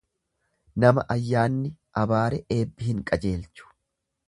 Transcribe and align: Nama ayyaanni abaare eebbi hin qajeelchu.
Nama 0.83 1.03
ayyaanni 1.15 1.71
abaare 2.05 2.41
eebbi 2.59 2.91
hin 2.91 3.07
qajeelchu. 3.13 3.71